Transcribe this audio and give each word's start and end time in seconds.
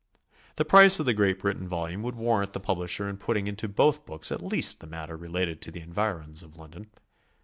The 0.55 0.65
price 0.65 0.99
of 0.99 1.05
the 1.05 1.13
Great 1.13 1.37
Britain 1.37 1.67
volume 1.67 2.01
would 2.01 2.15
warrant 2.15 2.53
the 2.53 2.59
publisher 2.59 3.07
in 3.07 3.17
putting 3.17 3.45
into 3.45 3.67
both 3.67 4.03
books 4.03 4.31
at 4.31 4.41
least 4.41 4.79
the 4.79 4.87
matter 4.87 5.15
relating 5.15 5.59
to 5.59 5.69
the 5.69 5.81
environs 5.81 6.41
of 6.41 6.57
London. 6.57 6.87